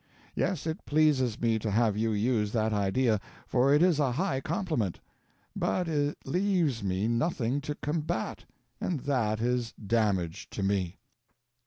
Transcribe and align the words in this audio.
Yes, 0.33 0.65
it 0.65 0.83
pleases 0.87 1.39
me 1.39 1.59
to 1.59 1.69
have 1.69 1.95
you 1.95 2.09
use 2.11 2.51
that 2.53 2.73
idea, 2.73 3.21
for 3.45 3.71
it 3.71 3.83
is 3.83 3.99
a 3.99 4.13
high 4.13 4.41
compliment. 4.41 4.99
But 5.55 5.87
it 5.87 6.17
leaves 6.25 6.83
me 6.83 7.07
nothing 7.07 7.61
to 7.61 7.75
combat; 7.75 8.45
and 8.79 9.01
that 9.01 9.39
is 9.39 9.73
damage 9.73 10.49
to 10.49 10.63
me. 10.63 10.97